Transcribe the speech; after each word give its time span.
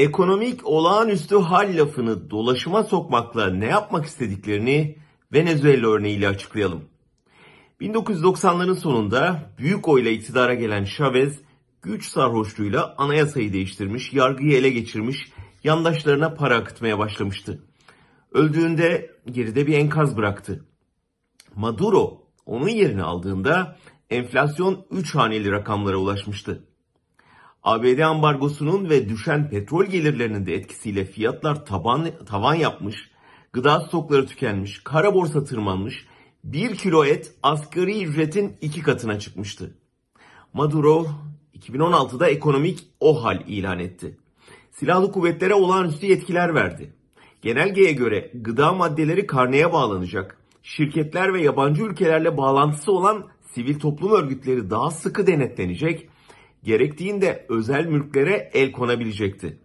Ekonomik 0.00 0.66
olağanüstü 0.66 1.36
hal 1.36 1.76
lafını 1.76 2.30
dolaşıma 2.30 2.82
sokmakla 2.82 3.50
ne 3.50 3.66
yapmak 3.66 4.06
istediklerini 4.06 4.96
Venezuela 5.32 5.88
örneğiyle 5.88 6.28
açıklayalım. 6.28 6.84
1990'ların 7.80 8.74
sonunda 8.74 9.50
büyük 9.58 9.88
oyla 9.88 10.10
iktidara 10.10 10.54
gelen 10.54 10.84
Chavez 10.84 11.40
güç 11.82 12.08
sarhoşluğuyla 12.08 12.94
anayasayı 12.98 13.52
değiştirmiş, 13.52 14.12
yargıyı 14.12 14.56
ele 14.56 14.70
geçirmiş, 14.70 15.32
yandaşlarına 15.64 16.34
para 16.34 16.56
akıtmaya 16.56 16.98
başlamıştı. 16.98 17.62
Öldüğünde 18.32 19.10
geride 19.30 19.66
bir 19.66 19.78
enkaz 19.78 20.16
bıraktı. 20.16 20.64
Maduro 21.54 22.22
onun 22.46 22.68
yerini 22.68 23.02
aldığında 23.02 23.76
enflasyon 24.10 24.86
3 24.90 25.14
haneli 25.14 25.50
rakamlara 25.50 25.96
ulaşmıştı. 25.96 26.69
ABD 27.62 27.98
ambargosunun 27.98 28.90
ve 28.90 29.08
düşen 29.08 29.50
petrol 29.50 29.84
gelirlerinin 29.84 30.46
de 30.46 30.54
etkisiyle 30.54 31.04
fiyatlar 31.04 31.66
taban, 31.66 32.08
tavan 32.26 32.54
yapmış, 32.54 33.10
gıda 33.52 33.80
stokları 33.80 34.26
tükenmiş, 34.26 34.80
kara 34.84 35.14
borsa 35.14 35.44
tırmanmış, 35.44 36.06
1 36.44 36.76
kilo 36.76 37.04
et 37.04 37.34
asgari 37.42 38.04
ücretin 38.04 38.56
iki 38.60 38.82
katına 38.82 39.18
çıkmıştı. 39.18 39.74
Maduro 40.52 41.06
2016'da 41.58 42.28
ekonomik 42.28 42.78
OHAL 43.00 43.40
ilan 43.46 43.78
etti. 43.78 44.16
Silahlı 44.70 45.12
kuvvetlere 45.12 45.54
olağanüstü 45.54 46.06
yetkiler 46.06 46.54
verdi. 46.54 46.92
Genelgeye 47.42 47.92
göre 47.92 48.30
gıda 48.34 48.72
maddeleri 48.72 49.26
karneye 49.26 49.72
bağlanacak, 49.72 50.36
şirketler 50.62 51.34
ve 51.34 51.42
yabancı 51.42 51.82
ülkelerle 51.82 52.36
bağlantısı 52.36 52.92
olan 52.92 53.26
sivil 53.54 53.78
toplum 53.78 54.12
örgütleri 54.12 54.70
daha 54.70 54.90
sıkı 54.90 55.26
denetlenecek, 55.26 56.08
gerektiğinde 56.64 57.46
özel 57.48 57.86
mülklere 57.86 58.50
el 58.54 58.72
konabilecekti. 58.72 59.58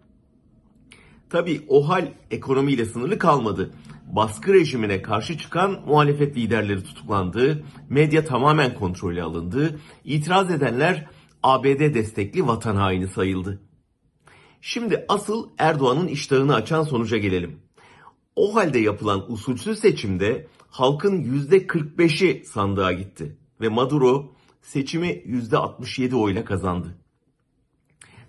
Tabi 1.30 1.60
o 1.68 1.88
hal 1.88 2.08
ekonomiyle 2.30 2.84
sınırlı 2.84 3.18
kalmadı. 3.18 3.74
Baskı 4.06 4.54
rejimine 4.54 5.02
karşı 5.02 5.38
çıkan 5.38 5.82
muhalefet 5.86 6.36
liderleri 6.36 6.84
tutuklandı, 6.84 7.64
medya 7.88 8.24
tamamen 8.24 8.74
kontrolü 8.74 9.22
alındı, 9.22 9.80
itiraz 10.04 10.50
edenler 10.50 11.06
ABD 11.42 11.94
destekli 11.94 12.46
vatan 12.46 12.76
haini 12.76 13.08
sayıldı. 13.08 13.62
Şimdi 14.60 15.04
asıl 15.08 15.48
Erdoğan'ın 15.58 16.08
iştahını 16.08 16.54
açan 16.54 16.82
sonuca 16.82 17.16
gelelim. 17.16 17.60
O 18.36 18.54
halde 18.54 18.78
yapılan 18.78 19.32
usulsüz 19.32 19.78
seçimde 19.78 20.46
halkın 20.68 21.22
%45'i 21.22 22.44
sandığa 22.44 22.92
gitti 22.92 23.36
ve 23.60 23.68
Maduro 23.68 24.35
seçimi 24.66 25.08
%67 25.08 26.14
oyla 26.14 26.44
kazandı. 26.44 26.98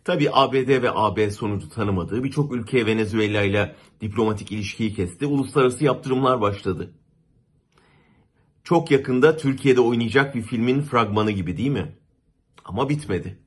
Tabi 0.03 0.29
ABD 0.31 0.81
ve 0.81 0.91
AB 0.91 1.31
sonucu 1.31 1.69
tanımadığı 1.69 2.23
birçok 2.23 2.53
ülke 2.53 2.85
Venezuela 2.85 3.43
ile 3.43 3.75
diplomatik 4.01 4.51
ilişkiyi 4.51 4.93
kesti, 4.93 5.25
uluslararası 5.25 5.83
yaptırımlar 5.83 6.41
başladı. 6.41 6.93
Çok 8.63 8.91
yakında 8.91 9.37
Türkiye'de 9.37 9.81
oynayacak 9.81 10.35
bir 10.35 10.41
filmin 10.41 10.81
fragmanı 10.81 11.31
gibi 11.31 11.57
değil 11.57 11.69
mi? 11.69 11.95
Ama 12.65 12.89
bitmedi. 12.89 13.39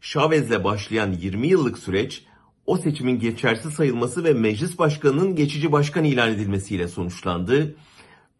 Chavez'le 0.00 0.64
başlayan 0.64 1.12
20 1.12 1.46
yıllık 1.46 1.78
süreç 1.78 2.24
o 2.66 2.76
seçimin 2.76 3.18
geçersiz 3.18 3.72
sayılması 3.72 4.24
ve 4.24 4.32
meclis 4.32 4.78
başkanının 4.78 5.36
geçici 5.36 5.72
başkan 5.72 6.04
ilan 6.04 6.30
edilmesiyle 6.30 6.88
sonuçlandı. 6.88 7.76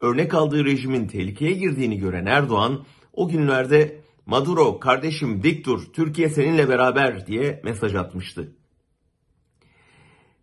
Örnek 0.01 0.34
aldığı 0.34 0.64
rejimin 0.64 1.06
tehlikeye 1.06 1.53
girdiğini 1.53 1.98
gören 1.98 2.27
Erdoğan 2.27 2.84
o 3.12 3.28
günlerde 3.28 4.00
Maduro 4.27 4.80
kardeşim 4.80 5.42
dik 5.42 5.66
dur 5.66 5.83
Türkiye 5.92 6.28
seninle 6.28 6.69
beraber 6.69 7.27
diye 7.27 7.61
mesaj 7.64 7.94
atmıştı. 7.94 8.52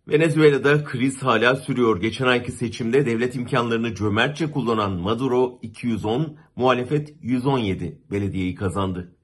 Venezuela'da 0.08 0.84
kriz 0.84 1.24
hala 1.24 1.56
sürüyor. 1.56 2.02
Geçen 2.02 2.28
ayki 2.28 2.52
seçimde 2.52 3.06
devlet 3.06 3.36
imkanlarını 3.36 3.96
cömertçe 3.96 4.52
kullanan 4.52 4.92
Maduro 4.92 5.59
210, 5.62 6.38
muhalefet 6.56 7.16
117 7.22 8.02
belediyeyi 8.12 8.56
kazandı. 8.56 9.16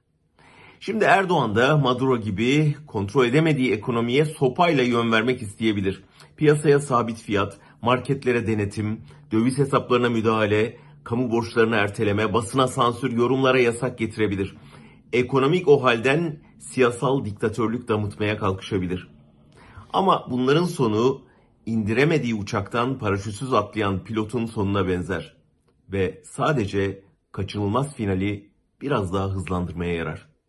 Şimdi 0.79 1.03
Erdoğan 1.03 1.55
da 1.55 1.77
Maduro 1.77 2.17
gibi 2.21 2.75
kontrol 2.87 3.25
edemediği 3.25 3.71
ekonomiye 3.71 4.25
sopayla 4.25 4.83
yön 4.83 5.11
vermek 5.11 5.41
isteyebilir. 5.41 6.03
Piyasaya 6.37 6.79
sabit 6.79 7.21
fiyat, 7.21 7.57
marketlere 7.81 8.47
denetim, 8.47 9.01
döviz 9.31 9.57
hesaplarına 9.57 10.09
müdahale, 10.09 10.77
kamu 11.03 11.31
borçlarını 11.31 11.75
erteleme, 11.75 12.33
basına 12.33 12.67
sansür, 12.67 13.11
yorumlara 13.11 13.59
yasak 13.59 13.97
getirebilir. 13.97 14.55
Ekonomik 15.13 15.67
o 15.67 15.83
halden 15.83 16.39
siyasal 16.59 17.25
diktatörlük 17.25 17.87
damıtmaya 17.87 18.37
kalkışabilir. 18.37 19.07
Ama 19.93 20.27
bunların 20.31 20.65
sonu 20.65 21.21
indiremediği 21.65 22.35
uçaktan 22.35 22.99
paraşütsüz 22.99 23.53
atlayan 23.53 24.03
pilotun 24.03 24.45
sonuna 24.45 24.87
benzer 24.87 25.35
ve 25.91 26.21
sadece 26.25 27.03
kaçınılmaz 27.31 27.95
finali 27.95 28.49
biraz 28.81 29.13
daha 29.13 29.29
hızlandırmaya 29.29 29.93
yarar. 29.93 30.32